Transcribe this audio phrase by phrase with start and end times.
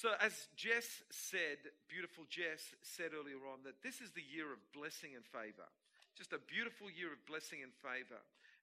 [0.00, 4.56] So, as Jess said, beautiful Jess said earlier on, that this is the year of
[4.72, 5.68] blessing and favor.
[6.16, 8.16] Just a beautiful year of blessing and favor.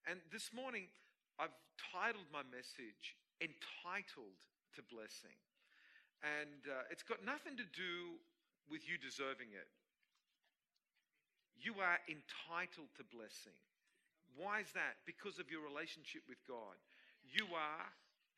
[0.10, 0.90] And this morning,
[1.38, 4.42] I've titled my message, Entitled
[4.74, 5.38] to Blessing.
[6.26, 8.18] And uh, it's got nothing to do
[8.66, 9.70] with you deserving it.
[11.54, 13.54] You are entitled to blessing.
[14.34, 15.06] Why is that?
[15.06, 16.82] Because of your relationship with God.
[17.30, 17.86] You are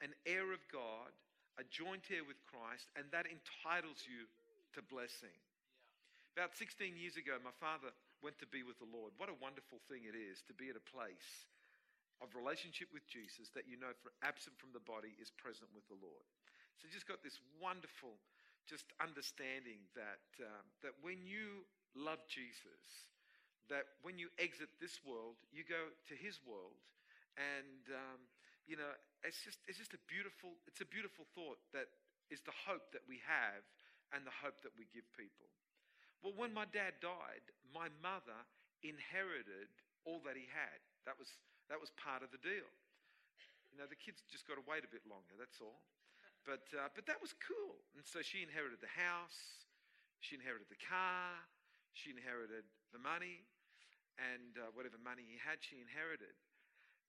[0.04, 1.16] an heir of God
[1.60, 4.26] a joint heir with Christ, and that entitles you
[4.72, 5.36] to blessing.
[6.40, 7.92] About 16 years ago, my father
[8.24, 9.12] went to be with the Lord.
[9.20, 11.52] What a wonderful thing it is to be at a place
[12.24, 15.84] of relationship with Jesus that you know, for, absent from the body, is present with
[15.92, 16.24] the Lord.
[16.80, 18.16] So, just got this wonderful,
[18.64, 23.12] just understanding that um, that when you love Jesus,
[23.68, 26.80] that when you exit this world, you go to His world,
[27.36, 28.20] and um,
[28.64, 28.92] you know,
[29.24, 31.92] it's just it's just a beautiful it's a beautiful thought that
[32.32, 33.66] is the hope that we have
[34.14, 35.50] and the hope that we give people.
[36.22, 38.38] Well, when my dad died, my mother
[38.82, 39.70] inherited
[40.08, 40.80] all that he had.
[41.04, 41.30] That was
[41.68, 42.70] that was part of the deal.
[43.70, 45.38] You know, the kids just got to wait a bit longer.
[45.38, 45.86] That's all.
[46.48, 47.84] But uh, but that was cool.
[47.96, 49.68] And so she inherited the house,
[50.24, 51.36] she inherited the car,
[51.94, 53.46] she inherited the money,
[54.18, 56.36] and uh, whatever money he had, she inherited.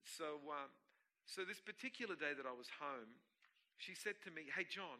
[0.05, 0.71] So um,
[1.25, 3.17] so, this particular day that I was home,
[3.77, 4.99] she said to me, Hey, John,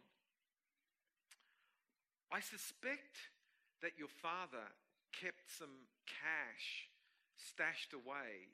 [2.32, 3.30] I suspect
[3.82, 4.72] that your father
[5.12, 6.88] kept some cash
[7.36, 8.48] stashed away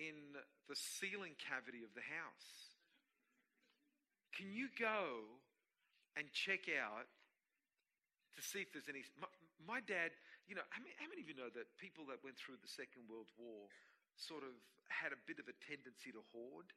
[0.00, 0.34] in
[0.66, 2.74] the ceiling cavity of the house.
[4.32, 5.36] Can you go
[6.16, 7.06] and check out
[8.34, 9.04] to see if there's any.
[9.20, 9.28] My,
[9.60, 10.16] my dad,
[10.48, 12.70] you know, how many, how many of you know that people that went through the
[12.70, 13.68] Second World War
[14.20, 14.52] sort of
[14.92, 16.68] had a bit of a tendency to hoard.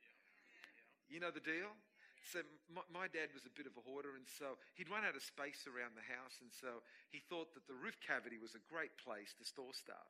[1.12, 1.76] You know the deal?
[2.24, 2.40] So
[2.72, 5.24] my, my, dad was a bit of a hoarder, and so he'd run out of
[5.24, 6.80] space around the house, and so
[7.12, 10.08] he thought that the roof cavity was a great place to store stuff.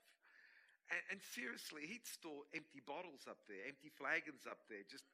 [0.93, 5.09] And, and seriously, he'd store empty bottles up there, empty flagons up there, just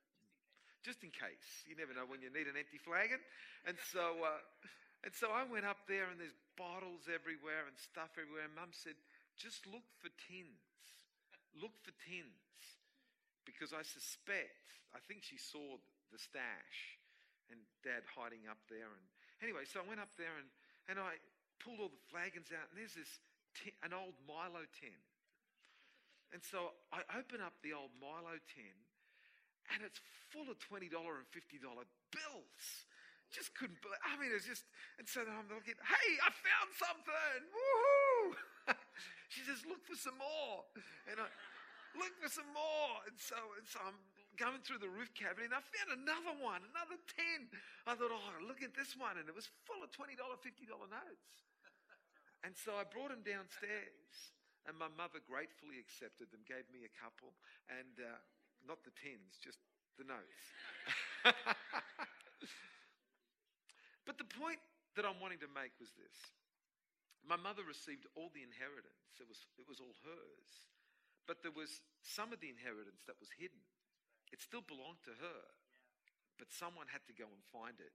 [0.84, 1.68] just in case.
[1.68, 3.20] You never know when you need an empty flagon.
[3.68, 4.40] And so, uh,
[5.04, 8.48] and so I went up there, and there's bottles everywhere and stuff everywhere.
[8.48, 8.96] And Mum said,
[9.36, 10.60] "Just look for tins."
[11.58, 12.64] Look for tins
[13.46, 15.82] because I suspect, I think she saw
[16.14, 17.00] the stash
[17.50, 18.90] and dad hiding up there.
[18.90, 19.06] And
[19.42, 20.50] anyway, so I went up there and,
[20.86, 21.18] and I
[21.58, 23.20] pulled all the flagons out, and there's this
[23.58, 24.96] tin, an old Milo tin.
[26.32, 28.78] And so I open up the old Milo tin,
[29.74, 30.00] and it's
[30.30, 31.62] full of $20 and $50
[32.14, 32.64] bills.
[33.30, 34.66] Just couldn't believe I mean, it's just,
[34.98, 37.42] and so I'm looking, hey, I found something!
[37.54, 38.34] Woohoo!
[39.34, 40.66] she says, look for some more.
[41.10, 41.28] And I,
[41.98, 43.02] look for some more.
[43.10, 43.98] And so, and so I'm
[44.38, 47.50] going through the roof cavity and I found another one, another 10.
[47.90, 49.18] I thought, oh, look at this one.
[49.18, 51.34] And it was full of $20, $50 notes.
[52.46, 54.34] And so I brought them downstairs.
[54.68, 57.34] And my mother gratefully accepted them, gave me a couple,
[57.72, 58.22] and uh,
[58.68, 59.58] not the tins, just
[59.98, 60.44] the notes.
[64.06, 64.62] but the point
[64.94, 66.14] that I'm wanting to make was this
[67.26, 70.52] my mother received all the inheritance, it was, it was all hers.
[71.28, 73.62] But there was some of the inheritance that was hidden.
[74.34, 75.42] It still belonged to her,
[76.42, 77.94] but someone had to go and find it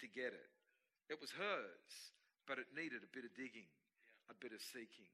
[0.00, 0.50] to get it.
[1.12, 1.92] It was hers,
[2.48, 3.68] but it needed a bit of digging,
[4.32, 5.10] a bit of seeking.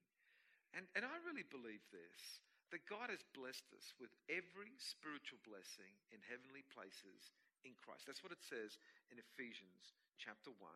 [0.77, 2.43] And, and I really believe this
[2.75, 7.31] that God has blessed us with every spiritual blessing in heavenly places
[7.63, 8.11] in Christ.
[8.11, 8.75] That's what it says
[9.15, 10.67] in Ephesians chapter 1,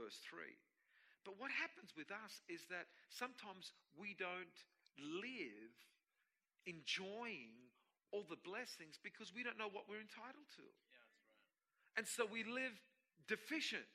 [0.00, 0.48] verse 3.
[1.26, 4.56] But what happens with us is that sometimes we don't
[4.96, 5.74] live
[6.70, 7.50] enjoying
[8.14, 10.62] all the blessings because we don't know what we're entitled to.
[10.62, 11.98] Yeah, right.
[11.98, 12.78] And so we live
[13.26, 13.90] deficient.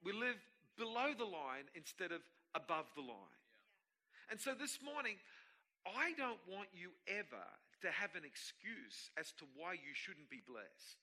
[0.00, 0.40] We live
[0.80, 2.24] below the line instead of
[2.56, 3.44] above the line.
[4.08, 4.32] Yeah.
[4.32, 5.20] And so this morning,
[5.84, 7.44] I don't want you ever
[7.84, 10.96] to have an excuse as to why you shouldn't be blessed.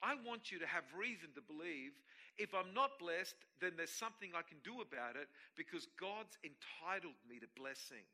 [0.00, 1.92] I want you to have reason to believe
[2.38, 7.18] if I'm not blessed, then there's something I can do about it because God's entitled
[7.28, 8.06] me to blessing.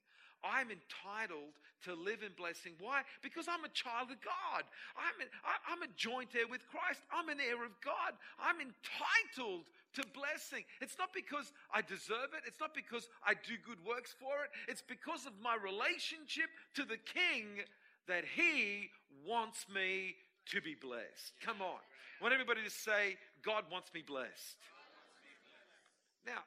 [0.44, 1.56] I'm entitled
[1.88, 2.76] to live in blessing.
[2.80, 3.00] Why?
[3.24, 4.64] Because I'm a child of God.
[4.96, 7.00] I'm, a joint heir with Christ.
[7.08, 8.12] I'm an heir of God.
[8.36, 10.64] I'm entitled to blessing.
[10.80, 12.44] It's not because I deserve it.
[12.46, 14.50] It's not because I do good works for it.
[14.68, 17.64] It's because of my relationship to the King
[18.06, 18.90] that He
[19.24, 20.16] wants me
[20.52, 21.32] to be blessed.
[21.40, 21.80] Come on.
[21.80, 24.58] I want everybody to say, God wants me blessed.
[26.24, 26.40] Now,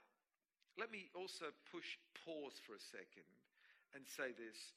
[0.82, 3.30] let me also push pause for a second
[3.94, 4.74] and say this.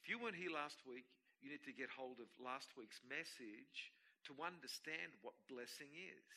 [0.00, 1.04] If you weren't here last week,
[1.44, 3.92] you need to get hold of last week's message
[4.26, 6.32] to understand what blessing is.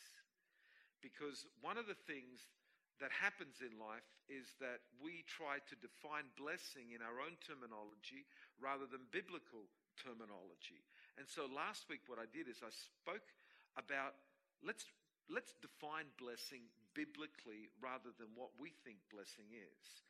[0.99, 2.51] Because one of the things
[2.99, 8.29] that happens in life is that we try to define blessing in our own terminology
[8.61, 9.65] rather than biblical
[9.97, 10.85] terminology.
[11.17, 13.25] And so last week, what I did is I spoke
[13.73, 14.13] about
[14.61, 14.85] let's,
[15.31, 20.03] let's define blessing biblically rather than what we think blessing is.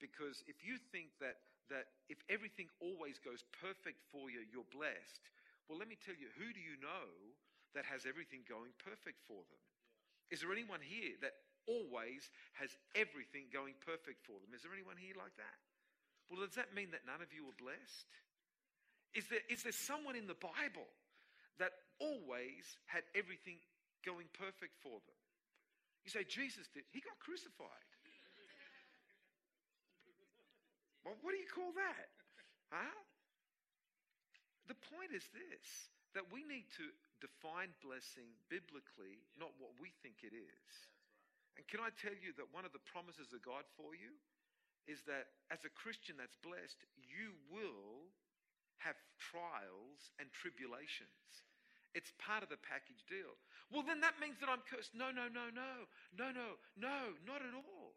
[0.00, 5.22] Because if you think that, that if everything always goes perfect for you, you're blessed,
[5.68, 7.06] well, let me tell you, who do you know
[7.76, 9.62] that has everything going perfect for them?
[10.32, 11.36] Is there anyone here that
[11.68, 14.50] always has everything going perfect for them?
[14.56, 15.58] Is there anyone here like that?
[16.26, 18.10] Well, does that mean that none of you are blessed?
[19.12, 20.88] Is there, is there someone in the Bible
[21.60, 23.60] that always had everything
[24.04, 25.20] going perfect for them?
[26.02, 26.82] You say, Jesus did.
[26.90, 27.86] He got crucified.
[31.02, 32.10] Well, what do you call that?
[32.70, 32.98] Huh?
[34.70, 36.86] The point is this that we need to
[37.24, 40.72] define blessing biblically, not what we think it is.
[41.56, 44.12] And can I tell you that one of the promises of God for you
[44.84, 48.12] is that as a Christian that's blessed, you will
[48.84, 51.48] have trials and tribulations.
[51.94, 53.36] It's part of the package deal.
[53.68, 54.96] Well, then that means that I'm cursed.
[54.96, 55.88] No, no, no, no.
[56.16, 57.96] No, no, no, not at all.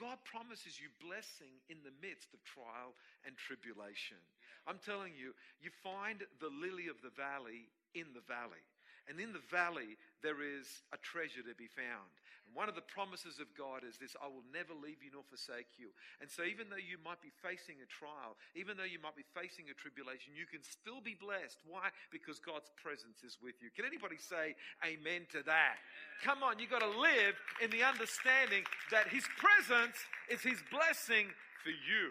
[0.00, 2.96] God promises you blessing in the midst of trial
[3.28, 4.16] and tribulation.
[4.64, 8.64] I'm telling you, you find the lily of the valley in the valley.
[9.08, 12.08] And in the valley, there is a treasure to be found.
[12.50, 15.78] One of the promises of God is this I will never leave you nor forsake
[15.78, 15.94] you.
[16.18, 19.26] And so, even though you might be facing a trial, even though you might be
[19.34, 21.62] facing a tribulation, you can still be blessed.
[21.62, 21.94] Why?
[22.10, 23.70] Because God's presence is with you.
[23.70, 25.78] Can anybody say amen to that?
[26.26, 29.96] Come on, you've got to live in the understanding that His presence
[30.26, 31.30] is His blessing
[31.62, 32.10] for you.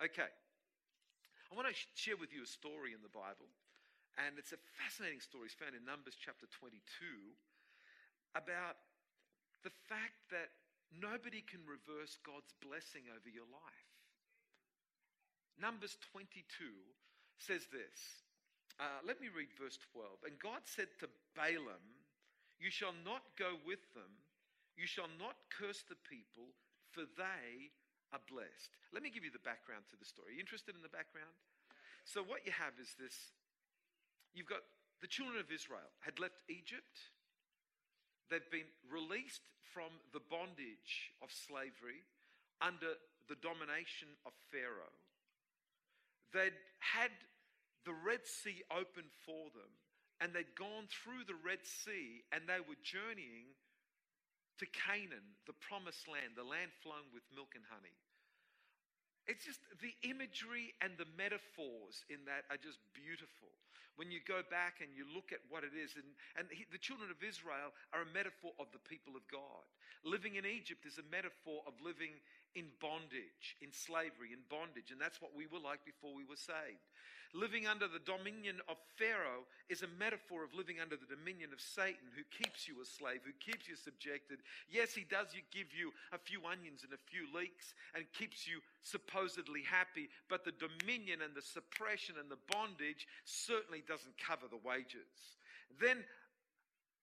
[0.00, 0.32] Okay.
[1.46, 3.46] I want to share with you a story in the Bible.
[4.16, 5.52] And it's a fascinating story.
[5.52, 6.80] It's found in Numbers chapter 22
[8.32, 8.80] about
[9.66, 10.54] the fact that
[10.94, 13.90] nobody can reverse God's blessing over your life.
[15.58, 16.38] Numbers 22
[17.34, 18.22] says this.
[18.78, 20.30] Uh, let me read verse 12.
[20.30, 21.82] And God said to Balaam,
[22.62, 24.22] You shall not go with them,
[24.78, 26.54] you shall not curse the people,
[26.94, 27.74] for they
[28.14, 28.70] are blessed.
[28.94, 30.30] Let me give you the background to the story.
[30.30, 31.34] Are you interested in the background?
[32.06, 33.34] So, what you have is this
[34.30, 34.62] you've got
[35.02, 37.15] the children of Israel had left Egypt
[38.30, 39.42] They've been released
[39.72, 42.02] from the bondage of slavery
[42.60, 44.96] under the domination of Pharaoh.
[46.32, 47.12] They'd had
[47.84, 49.70] the Red Sea open for them,
[50.20, 53.54] and they'd gone through the Red Sea, and they were journeying
[54.58, 57.94] to Canaan, the promised land, the land flowing with milk and honey.
[59.26, 63.50] It's just the imagery and the metaphors in that are just beautiful
[63.98, 65.96] when you go back and you look at what it is.
[65.98, 66.06] And,
[66.38, 69.64] and he, the children of Israel are a metaphor of the people of God.
[70.04, 72.14] Living in Egypt is a metaphor of living
[72.56, 74.90] in bondage, in slavery, in bondage.
[74.90, 76.88] And that's what we were like before we were saved.
[77.36, 81.60] Living under the dominion of Pharaoh is a metaphor of living under the dominion of
[81.60, 84.40] Satan, who keeps you a slave, who keeps you subjected.
[84.72, 88.64] Yes, he does give you a few onions and a few leeks and keeps you
[88.80, 94.62] supposedly happy, but the dominion and the suppression and the bondage certainly doesn't cover the
[94.64, 95.36] wages.
[95.76, 96.08] Then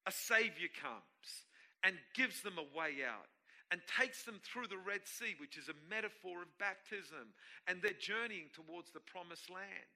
[0.08, 1.46] a savior comes
[1.84, 3.30] and gives them a way out
[3.74, 7.33] and takes them through the Red Sea, which is a metaphor of baptism,
[7.66, 9.90] and they're journeying towards the promised land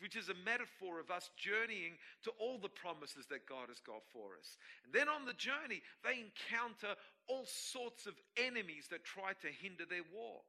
[0.00, 1.94] which is a metaphor of us journeying
[2.24, 4.56] to all the promises that God has got for us.
[4.84, 9.84] And then on the journey, they encounter all sorts of enemies that try to hinder
[9.88, 10.48] their walk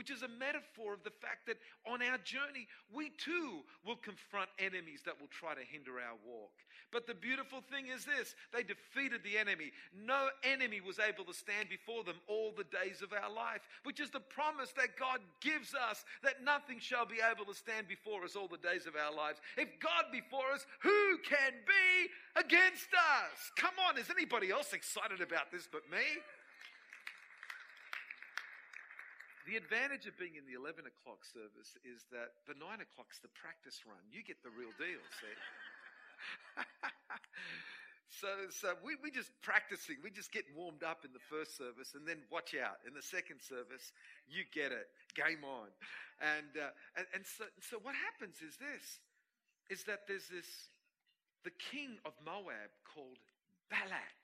[0.00, 4.48] which is a metaphor of the fact that on our journey, we too will confront
[4.58, 6.56] enemies that will try to hinder our walk.
[6.90, 9.76] But the beautiful thing is this they defeated the enemy.
[9.92, 14.00] No enemy was able to stand before them all the days of our life, which
[14.00, 18.24] is the promise that God gives us that nothing shall be able to stand before
[18.24, 19.44] us all the days of our lives.
[19.60, 22.08] If God before us, who can be
[22.40, 23.52] against us?
[23.60, 26.24] Come on, is anybody else excited about this but me?
[29.50, 33.34] The advantage of being in the 11 o'clock service is that the 9 o'clock's the
[33.34, 33.98] practice run.
[34.06, 35.34] You get the real deal, see?
[38.22, 39.98] so so we, we just practicing.
[40.06, 42.78] We just get warmed up in the first service and then watch out.
[42.86, 43.90] In the second service,
[44.30, 44.86] you get it.
[45.18, 45.74] Game on.
[46.22, 49.02] And, uh, and, and so, so what happens is this,
[49.66, 50.70] is that there's this,
[51.42, 53.18] the king of Moab called
[53.66, 54.22] Balak.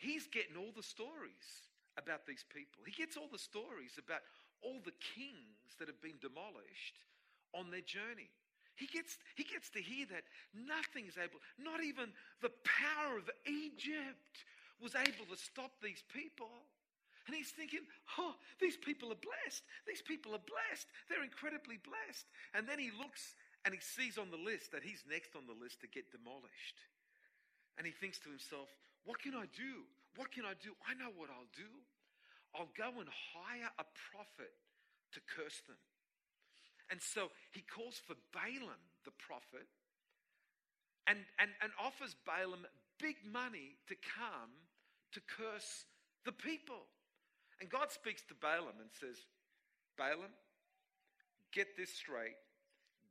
[0.00, 2.86] He's getting all the stories about these people.
[2.86, 4.22] He gets all the stories about
[4.62, 7.02] all the kings that have been demolished
[7.54, 8.30] on their journey.
[8.78, 10.22] He gets, he gets to hear that
[10.54, 14.46] nothing is able, not even the power of Egypt
[14.78, 16.70] was able to stop these people.
[17.26, 17.84] And he's thinking,
[18.16, 19.66] oh, these people are blessed.
[19.84, 20.86] These people are blessed.
[21.10, 22.24] They're incredibly blessed.
[22.54, 23.36] And then he looks
[23.66, 26.78] and he sees on the list that he's next on the list to get demolished.
[27.76, 28.70] And he thinks to himself,
[29.04, 29.84] what can I do?
[30.18, 30.74] What can I do?
[30.82, 31.70] I know what I'll do.
[32.50, 34.50] I'll go and hire a prophet
[35.14, 35.78] to curse them.
[36.90, 39.70] And so he calls for Balaam, the prophet,
[41.06, 42.66] and, and, and offers Balaam
[42.98, 44.50] big money to come
[45.12, 45.86] to curse
[46.26, 46.90] the people.
[47.60, 49.22] And God speaks to Balaam and says,
[49.96, 50.34] Balaam,
[51.52, 52.42] get this straight,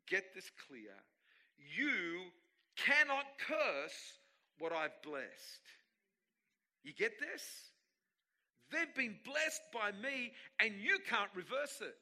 [0.07, 0.91] get this clear.
[1.55, 2.35] You
[2.75, 4.19] cannot curse
[4.59, 5.76] what I've blessed.
[6.83, 7.43] You get this?
[8.71, 11.95] They've been blessed by me, and you can't reverse it.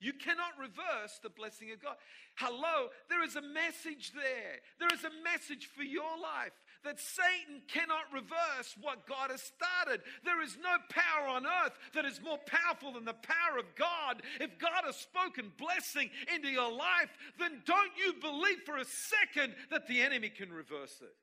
[0.00, 1.96] You cannot reverse the blessing of God.
[2.36, 4.60] Hello, there is a message there.
[4.78, 6.52] There is a message for your life
[6.84, 10.02] that Satan cannot reverse what God has started.
[10.24, 14.22] There is no power on earth that is more powerful than the power of God.
[14.40, 19.54] If God has spoken blessing into your life, then don't you believe for a second
[19.70, 21.14] that the enemy can reverse it.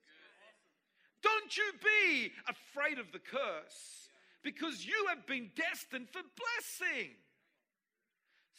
[1.21, 4.09] Don't you be afraid of the curse
[4.43, 7.13] because you have been destined for blessing.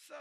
[0.09, 0.19] So,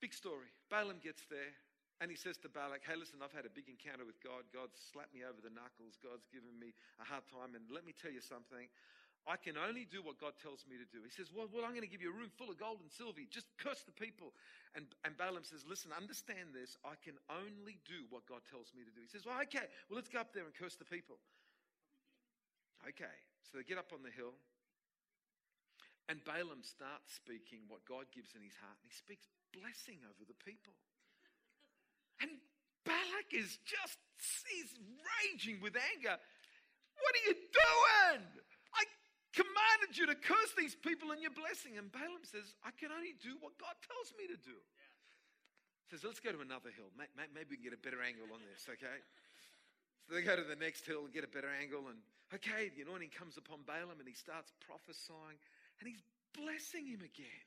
[0.00, 0.50] big story.
[0.70, 1.54] Balaam gets there
[2.00, 4.48] and he says to Balak, Hey, listen, I've had a big encounter with God.
[4.50, 6.00] God's slapped me over the knuckles.
[6.00, 7.52] God's given me a hard time.
[7.52, 8.72] And let me tell you something.
[9.28, 11.04] I can only do what God tells me to do.
[11.04, 12.88] He says, Well, well I'm going to give you a room full of gold and
[12.88, 13.20] silver.
[13.28, 14.32] Just curse the people.
[14.72, 16.80] And, and Balaam says, Listen, understand this.
[16.82, 19.04] I can only do what God tells me to do.
[19.04, 21.20] He says, Well, okay, well, let's go up there and curse the people.
[22.88, 24.32] Okay, so they get up on the hill.
[26.08, 28.74] And Balaam starts speaking what God gives in his heart.
[28.82, 30.74] And he speaks blessing over the people.
[32.18, 32.40] And
[32.84, 34.00] Balak is just,
[34.48, 36.16] he's raging with anger.
[36.98, 38.26] What are you doing?
[39.30, 41.78] Commanded you to curse these people and you're blessing.
[41.78, 44.58] And Balaam says, I can only do what God tells me to do.
[44.58, 44.90] Yeah.
[45.94, 46.90] Says, let's go to another hill.
[46.98, 48.98] Maybe we can get a better angle on this, okay?
[50.06, 51.86] So they go to the next hill and get a better angle.
[51.86, 52.02] And
[52.34, 55.38] okay, the anointing comes upon Balaam and he starts prophesying
[55.78, 56.02] and he's
[56.34, 57.46] blessing him again.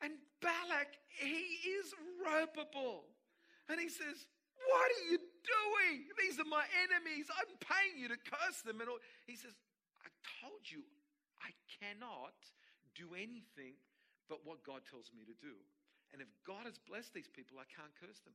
[0.00, 3.08] And Balak, he is ropeable.
[3.68, 4.28] And he says,
[4.68, 6.08] What are you doing?
[6.20, 7.28] These are my enemies.
[7.32, 8.80] I'm paying you to curse them.
[8.80, 9.00] And all.
[9.26, 9.56] he says,
[10.42, 10.82] told you
[11.42, 12.36] I cannot
[12.94, 13.78] do anything
[14.26, 15.54] but what God tells me to do.
[16.14, 18.34] And if God has blessed these people, I can't curse them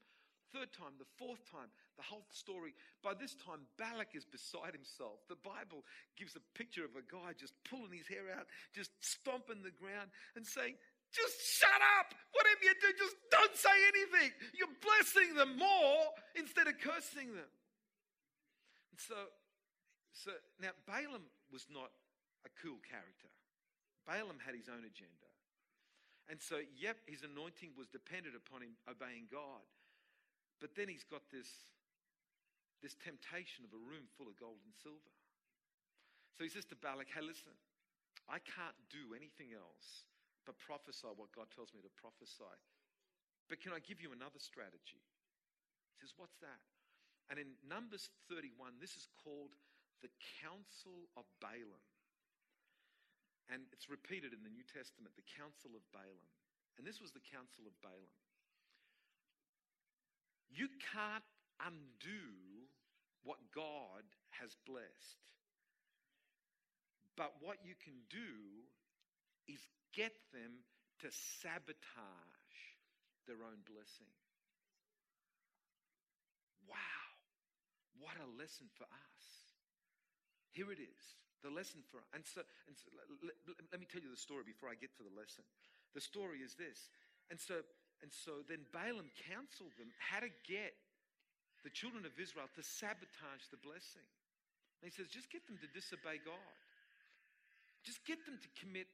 [0.51, 2.75] third time, the fourth time, the whole story.
[2.99, 5.23] By this time, Balak is beside himself.
[5.31, 5.87] The Bible
[6.19, 10.11] gives a picture of a guy just pulling his hair out, just stomping the ground
[10.35, 10.75] and saying,
[11.11, 12.15] just shut up.
[12.31, 14.31] Whatever you do, just don't say anything.
[14.55, 17.51] You're blessing them more instead of cursing them.
[18.91, 19.15] And so,
[20.11, 21.91] so now Balaam was not
[22.43, 23.31] a cool character.
[24.05, 25.29] Balaam had his own agenda.
[26.29, 29.67] And so, yep, his anointing was dependent upon him obeying God.
[30.61, 31.49] But then he's got this,
[32.79, 35.15] this temptation of a room full of gold and silver.
[36.37, 37.51] So he says to Balak, Hey, listen,
[38.29, 40.07] I can't do anything else
[40.45, 42.55] but prophesy what God tells me to prophesy.
[43.49, 45.03] But can I give you another strategy?
[45.93, 46.63] He says, What's that?
[47.29, 49.51] And in Numbers 31, this is called
[50.01, 51.85] the Counsel of Balaam.
[53.49, 56.29] And it's repeated in the New Testament, the Counsel of Balaam.
[56.77, 58.15] And this was the Counsel of Balaam.
[60.51, 61.25] You can't
[61.61, 62.67] undo
[63.23, 64.03] what God
[64.41, 65.21] has blessed.
[67.15, 68.65] But what you can do
[69.51, 69.61] is
[69.93, 70.63] get them
[71.03, 72.57] to sabotage
[73.27, 74.09] their own blessing.
[76.65, 77.05] Wow,
[77.99, 79.40] what a lesson for us.
[80.51, 81.03] Here it is,
[81.43, 82.09] the lesson for us.
[82.11, 84.91] And so, and so let, let, let me tell you the story before I get
[84.99, 85.47] to the lesson.
[85.95, 86.91] The story is this.
[87.31, 87.63] And so
[88.01, 90.73] and so then Balaam counseled them how to get
[91.61, 94.05] the children of Israel to sabotage the blessing.
[94.81, 96.57] And he says, just get them to disobey God.
[97.85, 98.89] Just get them to commit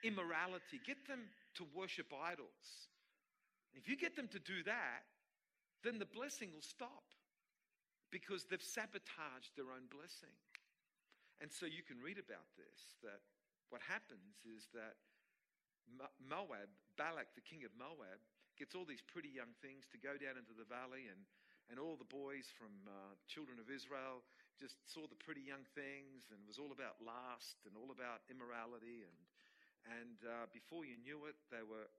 [0.00, 0.80] immorality.
[0.80, 1.28] Get them
[1.60, 2.88] to worship idols.
[3.76, 5.04] If you get them to do that,
[5.84, 7.04] then the blessing will stop
[8.08, 10.32] because they've sabotaged their own blessing.
[11.44, 13.20] And so you can read about this that
[13.68, 14.96] what happens is that
[16.16, 18.16] Moab, Balak, the king of Moab,
[18.56, 21.20] gets all these pretty young things to go down into the valley, and,
[21.68, 24.24] and all the boys from uh, children of Israel
[24.56, 28.24] just saw the pretty young things, and it was all about lust and all about
[28.32, 29.04] immorality.
[29.04, 29.20] And,
[30.00, 31.92] and uh, before you knew it, they were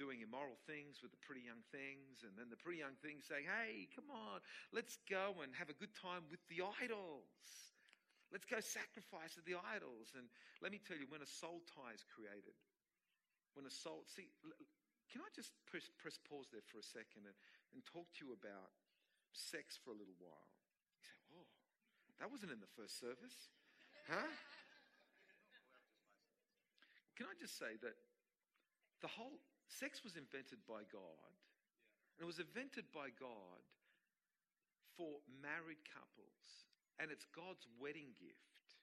[0.00, 3.44] doing immoral things with the pretty young things, and then the pretty young things saying,
[3.44, 4.40] Hey, come on,
[4.72, 7.28] let's go and have a good time with the idols.
[8.30, 10.14] Let's go sacrifice to the idols.
[10.14, 10.30] And
[10.62, 12.54] let me tell you, when a soul tie is created,
[13.58, 14.30] when a soul, see,
[15.10, 17.34] can I just press, press pause there for a second and,
[17.74, 18.70] and talk to you about
[19.34, 20.50] sex for a little while?
[20.94, 21.46] You say, whoa,
[22.22, 23.50] that wasn't in the first service.
[24.06, 24.30] Huh?
[27.18, 27.98] Can I just say that
[29.02, 31.34] the whole sex was invented by God,
[32.16, 33.60] and it was invented by God
[34.96, 36.69] for married couples,
[37.00, 38.76] and it's God's wedding gift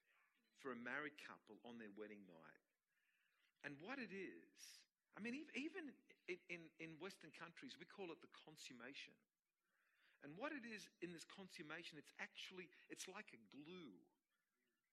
[0.58, 2.66] for a married couple on their wedding night.
[3.62, 4.58] And what it is,
[5.14, 5.94] I mean, even
[6.26, 9.14] in, in, Western countries, we call it the consummation.
[10.26, 13.94] And what it is in this consummation, it's actually, it's like a glue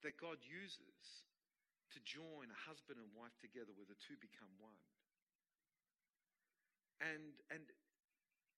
[0.05, 1.25] that God uses
[1.97, 4.77] to join a husband and wife together where the two become one.
[7.01, 7.65] And, and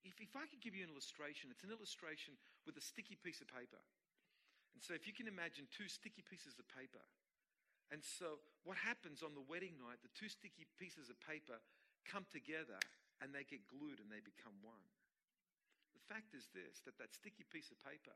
[0.02, 2.35] if, if I could give you an illustration, it's an illustration
[2.66, 3.78] with a sticky piece of paper.
[4.76, 7.00] And so if you can imagine two sticky pieces of paper,
[7.88, 11.62] and so, what happens on the wedding night, the two sticky pieces of paper
[12.04, 12.83] come together
[13.23, 14.85] and they get glued and they become one.
[15.95, 18.12] The fact is this that that sticky piece of paper,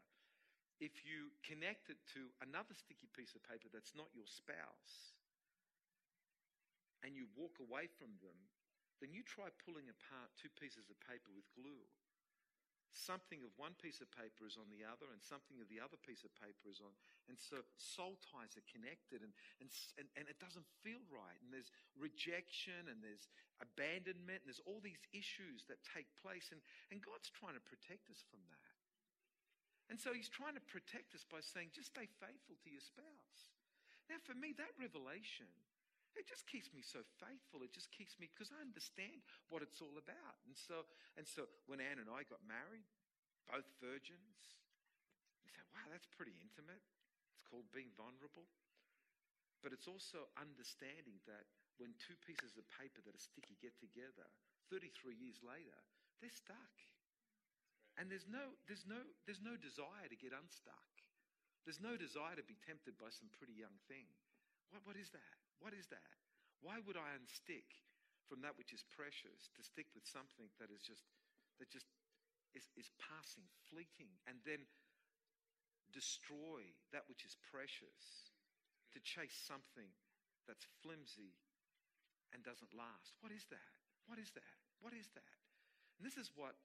[0.83, 5.17] if you connect it to another sticky piece of paper that's not your spouse,
[7.01, 8.37] and you walk away from them,
[9.01, 11.89] then you try pulling apart two pieces of paper with glue
[12.93, 15.99] something of one piece of paper is on the other and something of the other
[15.99, 16.91] piece of paper is on
[17.31, 19.31] and so soul ties are connected and,
[19.63, 21.39] and, and, and it doesn't feel right.
[21.47, 23.31] And there's rejection and there's
[23.63, 26.59] abandonment and there's all these issues that take place and,
[26.91, 28.75] and god's trying to protect us from that.
[29.91, 33.55] And so he's trying to protect us by saying just stay faithful to your spouse.
[34.11, 35.51] Now for me that revelation
[36.19, 37.63] it just keeps me so faithful.
[37.63, 40.37] It just keeps me because I understand what it's all about.
[40.47, 42.87] And so, and so when Anne and I got married,
[43.47, 44.59] both virgins,
[45.47, 46.83] you say, wow, that's pretty intimate.
[47.35, 48.51] It's called being vulnerable.
[49.61, 54.29] But it's also understanding that when two pieces of paper that are sticky get together,
[54.73, 55.77] 33 years later,
[56.21, 56.75] they're stuck.
[58.01, 60.89] And there's no, there's, no, there's no desire to get unstuck.
[61.69, 64.09] There's no desire to be tempted by some pretty young thing.
[64.73, 65.37] What, what is that?
[65.61, 66.17] What is that?
[66.65, 67.69] Why would I unstick
[68.29, 71.05] from that which is precious to stick with something that is just
[71.61, 71.89] that just
[72.57, 74.65] is, is passing, fleeting, and then
[75.93, 78.33] destroy that which is precious
[78.91, 79.93] to chase something
[80.49, 81.37] that's flimsy
[82.33, 83.19] and doesn't last?
[83.21, 83.71] What is that?
[84.09, 84.57] What is that?
[84.81, 85.37] What is that?
[85.99, 86.57] And this is what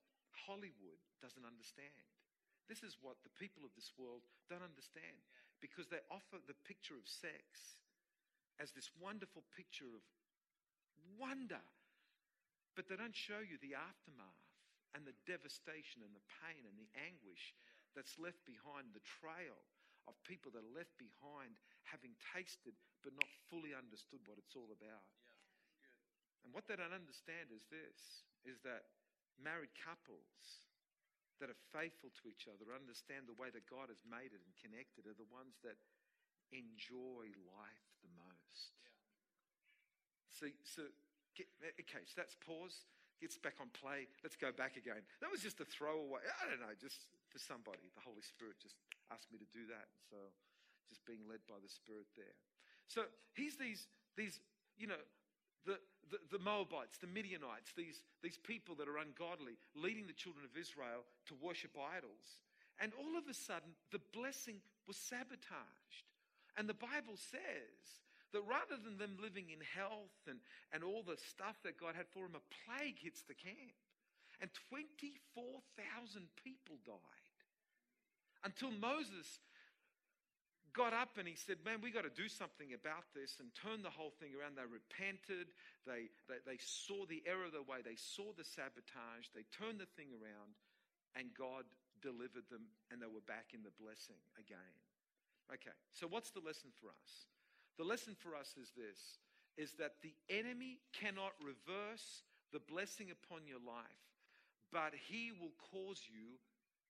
[0.47, 2.07] Hollywood doesn't understand.
[2.65, 5.21] This is what the people of this world don't understand
[5.61, 7.77] because they offer the picture of sex
[8.59, 10.03] as this wonderful picture of
[11.19, 11.61] wonder,
[12.75, 14.43] but they don't show you the aftermath
[14.95, 17.55] and the devastation and the pain and the anguish
[17.95, 19.59] that's left behind, the trail
[20.07, 21.55] of people that are left behind
[21.87, 25.07] having tasted but not fully understood what it's all about.
[25.79, 25.95] Yeah,
[26.45, 28.87] and what they don't understand is this is that
[29.39, 30.65] married couples
[31.43, 34.55] that are faithful to each other understand the way that God has made it and
[34.55, 35.75] connected are the ones that
[36.55, 37.94] enjoy life
[38.81, 38.95] Yeah.
[40.31, 40.81] So, so
[41.35, 42.87] get, okay, so that's pause.
[43.23, 44.11] Gets back on play.
[44.27, 44.99] Let's go back again.
[45.23, 46.19] That was just a throwaway.
[46.27, 47.87] I don't know, just for somebody.
[47.95, 48.75] The Holy Spirit just
[49.07, 49.87] asked me to do that.
[50.11, 50.19] So,
[50.91, 52.35] just being led by the Spirit there.
[52.91, 53.87] So, he's these,
[54.19, 54.43] these
[54.75, 54.99] you know,
[55.63, 55.79] the,
[56.11, 60.53] the, the, Moabites, the Midianites, these, these people that are ungodly, leading the children of
[60.59, 62.43] Israel to worship idols.
[62.79, 66.11] And all of a sudden, the blessing was sabotaged.
[66.57, 68.04] And the Bible says
[68.35, 70.43] that rather than them living in health and,
[70.75, 73.79] and all the stuff that God had for them, a plague hits the camp.
[74.43, 75.63] And 24,000
[76.43, 77.35] people died.
[78.43, 79.39] Until Moses
[80.75, 83.79] got up and he said, Man, we got to do something about this and turn
[83.79, 84.59] the whole thing around.
[84.59, 85.55] They repented.
[85.87, 87.79] They, they, they saw the error of the way.
[87.79, 89.31] They saw the sabotage.
[89.31, 90.59] They turned the thing around
[91.15, 91.63] and God
[92.03, 94.75] delivered them and they were back in the blessing again.
[95.47, 97.31] Okay, so what's the lesson for us?
[97.77, 99.19] The lesson for us is this
[99.57, 104.03] is that the enemy cannot reverse the blessing upon your life,
[104.71, 106.35] but he will cause you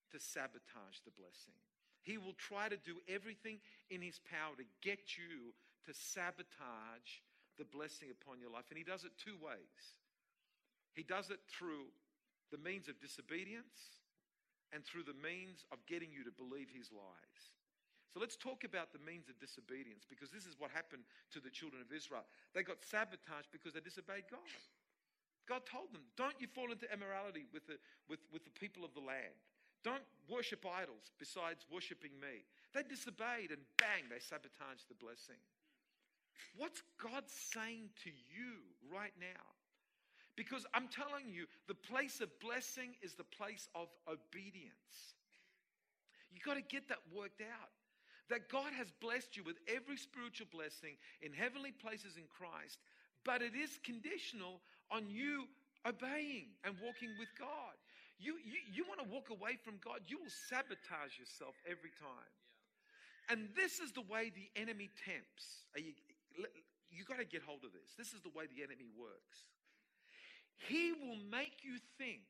[0.09, 1.53] to sabotage the blessing.
[2.01, 5.53] He will try to do everything in his power to get you
[5.85, 7.21] to sabotage
[7.57, 8.65] the blessing upon your life.
[8.69, 9.97] And he does it two ways.
[10.93, 11.89] He does it through
[12.51, 14.01] the means of disobedience
[14.73, 17.41] and through the means of getting you to believe his lies.
[18.15, 21.03] So let's talk about the means of disobedience because this is what happened
[21.35, 22.23] to the children of Israel.
[22.55, 24.47] They got sabotaged because they disobeyed God.
[25.51, 27.75] God told them, don't you fall into immorality with the,
[28.07, 29.35] with, with the people of the land.
[29.83, 32.47] Don't worship idols besides worshiping me.
[32.71, 35.43] They disobeyed and bang, they sabotaged the blessing.
[36.55, 39.43] What's God saying to you right now?
[40.39, 45.19] Because I'm telling you, the place of blessing is the place of obedience.
[46.31, 47.75] You've got to get that worked out.
[48.29, 52.79] That God has blessed you with every spiritual blessing in heavenly places in Christ,
[53.23, 55.45] but it is conditional on you
[55.85, 57.77] obeying and walking with God.
[58.17, 62.33] You, you, you want to walk away from God, you will sabotage yourself every time.
[63.29, 65.65] And this is the way the enemy tempts.
[65.75, 65.93] You,
[66.89, 67.93] you got to get hold of this.
[67.97, 69.49] This is the way the enemy works.
[70.57, 72.23] He will make you think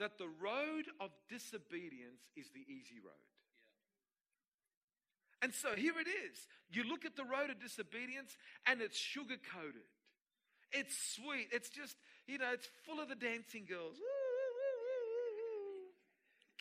[0.00, 3.31] that the road of disobedience is the easy road.
[5.42, 6.46] And so here it is.
[6.70, 9.82] You look at the road of disobedience and it's sugar coated.
[10.70, 11.48] It's sweet.
[11.52, 13.98] It's just, you know, it's full of the dancing girls.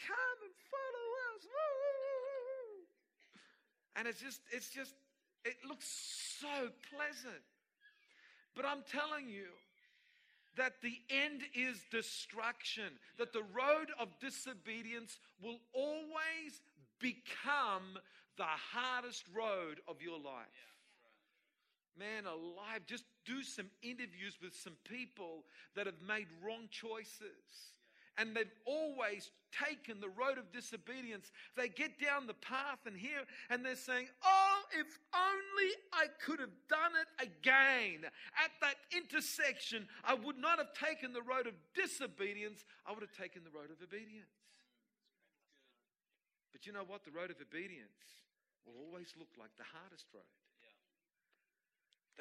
[0.05, 1.45] Come and follow us.
[3.95, 4.95] And it's just, it's just,
[5.45, 5.85] it looks
[6.41, 7.43] so pleasant.
[8.55, 9.45] But I'm telling you,
[10.57, 16.61] that the end is destruction, that the road of disobedience will always
[16.99, 17.97] become
[18.37, 20.77] the hardest road of your life.
[21.97, 25.43] Man alive, just do some interviews with some people
[25.75, 27.73] that have made wrong choices
[28.17, 31.31] and they've always taken the road of disobedience.
[31.55, 36.39] They get down the path and here, and they're saying, Oh, if only I could
[36.39, 38.05] have done it again.
[38.05, 43.17] At that intersection, I would not have taken the road of disobedience, I would have
[43.17, 44.29] taken the road of obedience.
[46.61, 47.01] But you know what?
[47.01, 48.21] The road of obedience
[48.69, 50.29] will always look like the hardest road.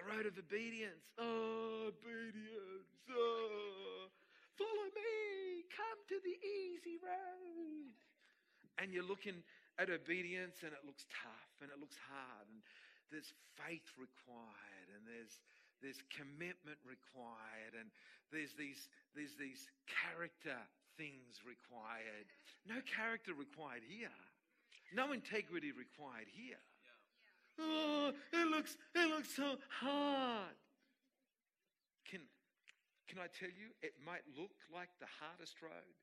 [0.00, 1.04] The road of obedience.
[1.20, 2.88] Oh, obedience.
[3.12, 4.08] Oh,
[4.56, 7.92] follow me come to the easy road.
[8.80, 9.44] And you're looking
[9.76, 12.64] at obedience and it looks tough and it looks hard and
[13.12, 15.36] there's faith required and there's
[15.84, 17.92] there's commitment required and
[18.32, 20.56] there's these there's these character
[20.96, 22.24] things required.
[22.64, 24.16] No character required here.
[24.94, 26.60] No integrity required here.
[27.58, 30.56] Oh, it looks it looks so hard.
[32.08, 32.20] Can
[33.08, 35.98] can I tell you, it might look like the hardest road,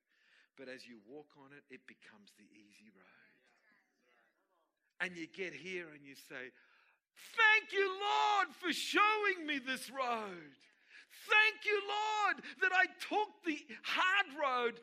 [0.57, 3.33] but as you walk on it, it becomes the easy road.
[4.99, 6.51] And you get here and you say,
[7.35, 10.51] Thank you, Lord, for showing me this road.
[11.25, 14.79] Thank you, Lord, that I took the hard road,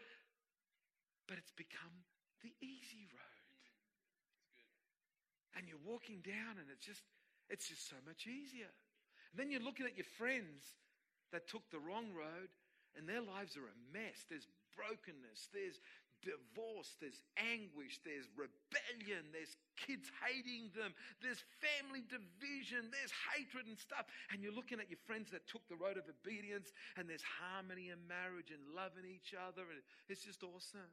[1.28, 2.04] but it's become
[2.42, 3.23] the easy road.
[5.56, 7.02] And you're walking down and it's just
[7.48, 8.72] it's just so much easier.
[9.32, 10.78] And then you're looking at your friends
[11.32, 12.50] that took the wrong road
[12.96, 14.24] and their lives are a mess.
[14.30, 15.78] There's brokenness, there's
[16.24, 23.76] divorce, there's anguish, there's rebellion, there's kids hating them, there's family division, there's hatred and
[23.76, 24.08] stuff.
[24.32, 27.92] And you're looking at your friends that took the road of obedience, and there's harmony
[27.92, 30.90] in marriage and loving each other, and it's just awesome.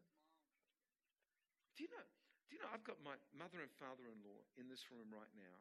[1.80, 2.21] Do you know?
[2.52, 5.58] Do you know I've got my mother and father-in-law in this room right now,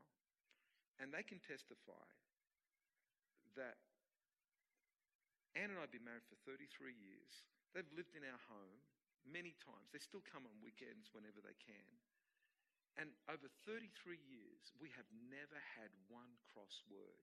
[0.98, 2.02] and they can testify
[3.54, 3.78] that
[5.54, 6.66] Anne and I have been married for 33
[6.98, 7.46] years.
[7.70, 8.82] They've lived in our home
[9.22, 9.86] many times.
[9.94, 11.90] They still come on weekends whenever they can.
[12.98, 13.86] And over 33
[14.26, 17.22] years, we have never had one cross word.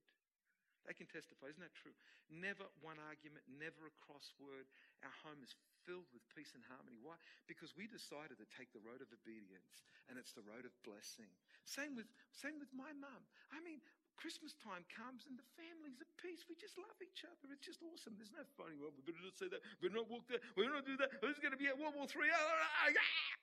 [0.87, 1.91] They can testify, isn't that true?
[2.31, 4.63] Never one argument, never a cross word.
[5.03, 5.51] Our home is
[5.87, 6.99] filled with peace and harmony.
[6.99, 7.15] Why?
[7.47, 11.31] Because we decided to take the road of obedience, and it's the road of blessing.
[11.63, 13.23] Same with, same with my mum.
[13.55, 13.79] I mean,
[14.19, 16.43] Christmas time comes and the family's at peace.
[16.51, 17.53] We just love each other.
[17.55, 18.19] It's just awesome.
[18.19, 19.63] There's no funny, well, we better not say that.
[19.79, 20.43] We better not walk there.
[20.59, 21.13] We better not do that.
[21.23, 22.27] Who's going to be at World War III?
[22.33, 23.37] Ah, ah, ah,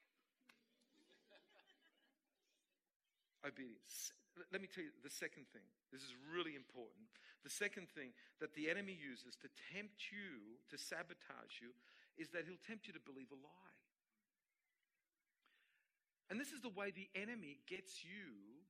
[3.48, 4.12] obedience.
[4.50, 5.62] Let me tell you the second thing.
[5.94, 7.06] This is really important.
[7.46, 8.10] The second thing
[8.42, 11.70] that the enemy uses to tempt you, to sabotage you,
[12.18, 13.78] is that he'll tempt you to believe a lie.
[16.30, 18.64] And this is the way the enemy gets you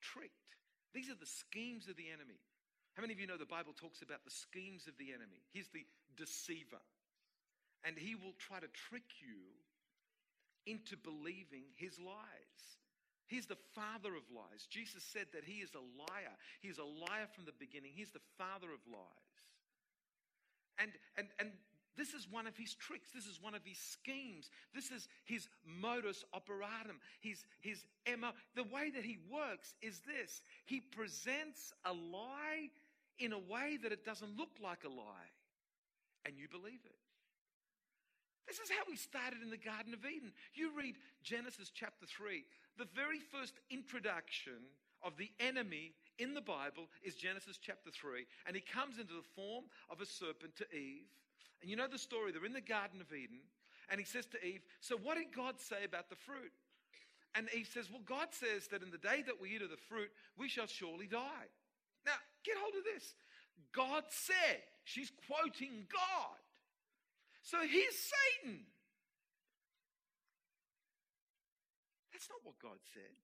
[0.00, 0.56] tricked.
[0.94, 2.38] These are the schemes of the enemy.
[2.94, 5.42] How many of you know the Bible talks about the schemes of the enemy?
[5.52, 6.82] He's the deceiver.
[7.86, 9.38] And he will try to trick you
[10.66, 12.62] into believing his lies.
[13.28, 14.66] He's the father of lies.
[14.68, 16.34] Jesus said that he is a liar.
[16.60, 17.92] He's a liar from the beginning.
[17.94, 19.38] He's the father of lies.
[20.80, 21.50] And, and, and
[21.98, 23.10] this is one of his tricks.
[23.12, 24.50] This is one of his schemes.
[24.72, 27.84] This is his modus operandum, his, his
[28.18, 28.30] MO.
[28.54, 32.70] The way that he works is this he presents a lie
[33.18, 35.32] in a way that it doesn't look like a lie,
[36.24, 36.94] and you believe it.
[38.46, 40.32] This is how we started in the Garden of Eden.
[40.54, 42.44] You read Genesis chapter 3.
[42.78, 44.70] The very first introduction
[45.02, 48.24] of the enemy in the Bible is Genesis chapter 3.
[48.46, 51.12] And he comes into the form of a serpent to Eve.
[51.60, 52.32] And you know the story.
[52.32, 53.40] They're in the Garden of Eden.
[53.90, 56.52] And he says to Eve, So what did God say about the fruit?
[57.34, 59.80] And Eve says, Well, God says that in the day that we eat of the
[59.88, 61.48] fruit, we shall surely die.
[62.04, 63.14] Now, get hold of this.
[63.72, 66.40] God said, she's quoting God.
[67.42, 68.64] So here's Satan.
[72.12, 73.16] That's not what God said.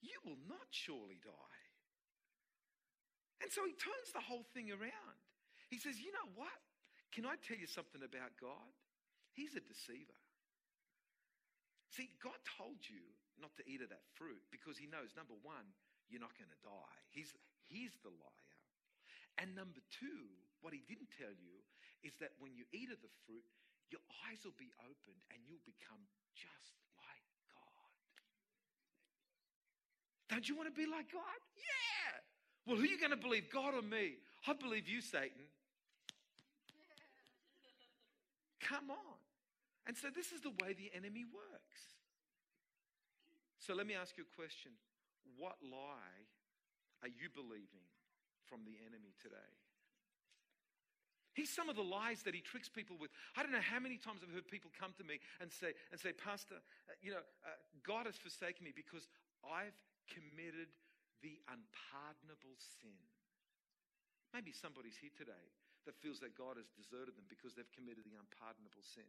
[0.00, 1.62] You will not surely die.
[3.42, 5.18] And so he turns the whole thing around.
[5.68, 6.60] He says, You know what?
[7.12, 8.72] Can I tell you something about God?
[9.36, 10.16] He's a deceiver.
[11.92, 13.04] See, God told you
[13.36, 15.68] not to eat of that fruit because he knows, number one,
[16.08, 16.96] you're not going to die.
[17.12, 17.28] He's,
[17.68, 18.56] he's the liar.
[19.40, 20.24] And number two,
[20.64, 21.56] what he didn't tell you
[22.00, 23.44] is that when you eat of the fruit,
[23.92, 26.00] your eyes will be opened and you'll become
[26.32, 27.92] just like God.
[30.32, 31.40] Don't you want to be like God?
[31.56, 32.24] Yeah.
[32.64, 34.16] Well, who are you going to believe, God or me?
[34.48, 35.44] I believe you, Satan.
[38.62, 39.18] Come on.
[39.86, 41.82] And so this is the way the enemy works.
[43.58, 44.72] So let me ask you a question.
[45.38, 46.22] What lie
[47.02, 47.86] are you believing
[48.46, 49.50] from the enemy today?
[51.34, 53.08] He's some of the lies that he tricks people with.
[53.34, 55.96] I don't know how many times I've heard people come to me and say, and
[55.96, 59.08] say Pastor, uh, you know, uh, God has forsaken me because
[59.40, 59.74] I've
[60.12, 60.68] committed
[61.24, 63.00] the unpardonable sin.
[64.36, 65.48] Maybe somebody's here today
[65.84, 69.08] that feels that God has deserted them because they've committed the unpardonable sin.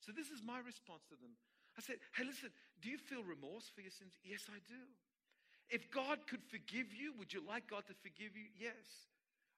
[0.00, 1.36] So this is my response to them.
[1.76, 4.16] I said, Hey, listen, do you feel remorse for your sins?
[4.24, 4.82] Yes, I do.
[5.70, 8.50] If God could forgive you, would you like God to forgive you?
[8.58, 9.06] Yes.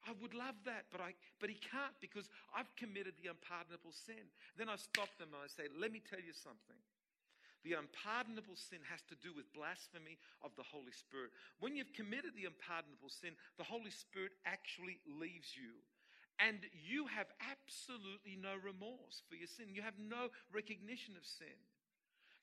[0.03, 4.29] I would love that, but I but he can't because I've committed the unpardonable sin.
[4.59, 6.77] Then I stop them and I say, let me tell you something.
[7.63, 11.31] The unpardonable sin has to do with blasphemy of the Holy Spirit.
[11.63, 15.79] When you've committed the unpardonable sin, the Holy Spirit actually leaves you.
[16.39, 19.75] And you have absolutely no remorse for your sin.
[19.75, 21.57] You have no recognition of sin.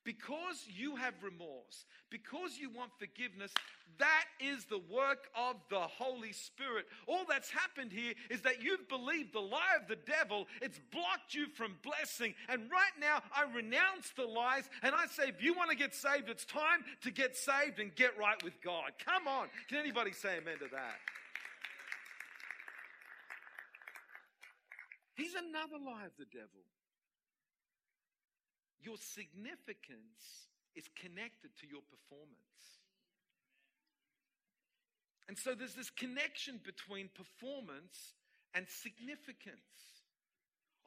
[0.06, 3.52] Because you have remorse, because you want forgiveness,
[3.98, 6.86] that is the work of the Holy Spirit.
[7.06, 10.48] All that's happened here is that you've believed the lie of the devil.
[10.62, 12.34] It's blocked you from blessing.
[12.48, 15.94] And right now, I renounce the lies and I say, if you want to get
[15.94, 18.92] saved, it's time to get saved and get right with God.
[19.04, 19.48] Come on.
[19.68, 20.96] Can anybody say amen to that?
[25.20, 26.64] He's another lie of the devil.
[28.80, 32.80] Your significance is connected to your performance.
[35.28, 38.16] And so there's this connection between performance
[38.56, 39.60] and significance.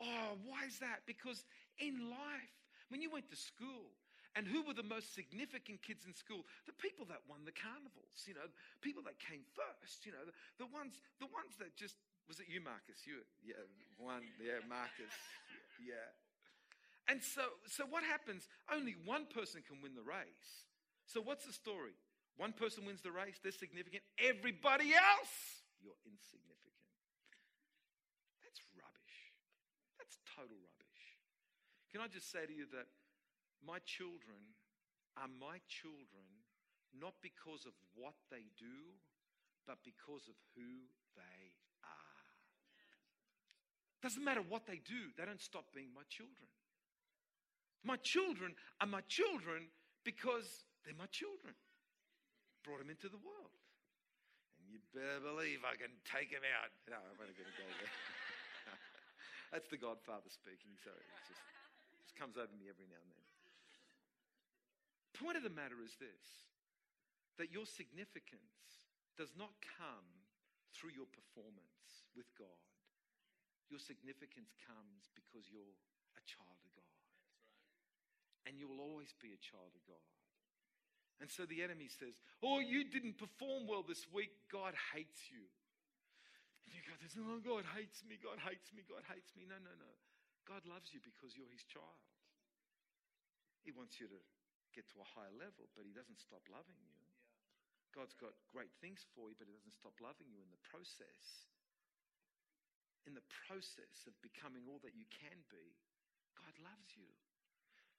[0.01, 1.05] Oh, why is that?
[1.07, 1.45] Because
[1.79, 2.57] in life,
[2.89, 3.93] when you went to school,
[4.33, 6.49] and who were the most significant kids in school?
[6.65, 8.49] The people that won the carnivals, you know,
[8.81, 12.47] people that came first, you know, the, the ones, the ones that just was it
[12.49, 13.03] you, Marcus?
[13.05, 13.61] You, yeah,
[13.99, 15.13] one, yeah, Marcus,
[15.83, 16.09] yeah.
[17.11, 18.47] And so, so what happens?
[18.71, 20.71] Only one person can win the race.
[21.05, 21.99] So what's the story?
[22.39, 24.01] One person wins the race, they're significant.
[24.17, 25.35] Everybody else,
[25.83, 26.89] you're insignificant.
[28.41, 29.19] That's rubbish.
[30.01, 31.05] That's total rubbish.
[31.93, 32.89] Can I just say to you that
[33.67, 34.55] my children
[35.17, 36.27] are my children
[36.93, 38.93] not because of what they do,
[39.65, 40.85] but because of who
[41.17, 41.43] they
[41.87, 42.27] are.
[44.05, 46.51] Doesn't matter what they do, they don't stop being my children.
[47.83, 49.73] My children are my children
[50.05, 51.55] because they're my children.
[52.63, 53.55] Brought them into the world.
[54.59, 56.71] And you better believe I can take them out.
[56.87, 57.95] No, I'm not going to go there.
[59.53, 60.79] That's the Godfather speaking.
[60.79, 61.43] So it just,
[62.07, 63.22] just comes over me every now and then.
[65.13, 66.49] The point of the matter is this
[67.41, 68.85] that your significance
[69.17, 70.09] does not come
[70.73, 72.61] through your performance with God.
[73.73, 75.77] Your significance comes because you're
[76.17, 76.93] a child of God
[78.45, 80.09] and you will always be a child of God.
[81.23, 84.35] And so the enemy says, Oh, you didn't perform well this week.
[84.51, 85.47] God hates you.
[86.67, 88.19] And you go, Oh, God hates me.
[88.19, 88.83] God hates me.
[88.83, 89.47] God hates me.
[89.47, 89.93] No, no, no.
[90.43, 92.03] God loves you because you're his child.
[93.63, 94.19] He wants you to
[94.73, 96.99] get to a higher level, but he doesn't stop loving you.
[97.93, 101.47] God's got great things for you, but he doesn't stop loving you in the process.
[103.05, 105.77] In the process of becoming all that you can be,
[106.39, 107.13] God loves you.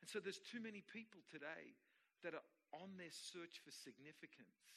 [0.01, 1.77] And so there's too many people today
[2.25, 4.73] that are on their search for significance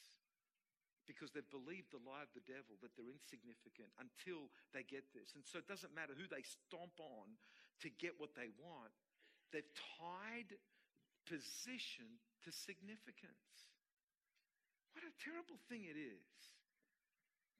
[1.09, 5.33] because they've believed the lie of the devil that they're insignificant until they get this.
[5.33, 7.39] And so it doesn't matter who they stomp on
[7.81, 8.91] to get what they want.
[9.55, 10.59] They've tied
[11.27, 12.07] position
[12.43, 13.51] to significance.
[14.95, 16.31] What a terrible thing it is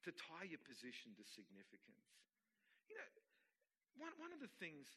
[0.08, 2.10] to tie your position to significance.
[2.88, 3.12] You know,
[4.00, 4.88] one, one of the things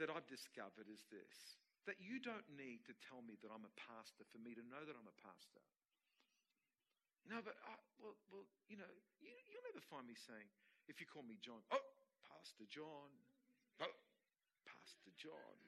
[0.00, 3.74] that I've discovered is this that you don't need to tell me that I'm a
[3.78, 5.62] pastor for me to know that I'm a pastor.
[7.30, 8.90] No, but, uh, well, well, you know,
[9.22, 10.50] you, you'll never find me saying,
[10.90, 11.86] if you call me John, oh,
[12.26, 13.10] Pastor John,
[13.82, 13.94] oh,
[14.66, 15.65] Pastor John.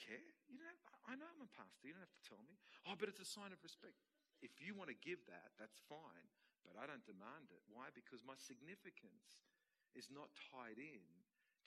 [0.00, 0.32] Care.
[0.48, 1.84] You don't have, I know I'm a pastor.
[1.84, 2.56] You don't have to tell me.
[2.88, 4.00] Oh, but it's a sign of respect.
[4.40, 6.26] If you want to give that, that's fine,
[6.64, 7.60] but I don't demand it.
[7.68, 7.92] Why?
[7.92, 9.44] Because my significance
[9.92, 11.04] is not tied in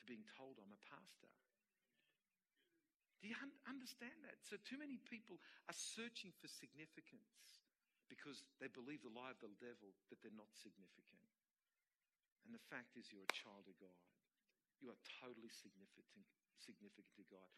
[0.01, 1.29] to being told I'm a pastor.
[3.21, 4.41] Do you un- understand that?
[4.43, 5.39] So, too many people
[5.71, 7.63] are searching for significance
[8.11, 11.23] because they believe the lie of the devil that they're not significant.
[12.43, 14.03] And the fact is, you're a child of God.
[14.83, 16.27] You are totally significant,
[16.59, 17.55] significant to God.